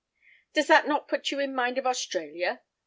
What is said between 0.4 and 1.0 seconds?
"Does not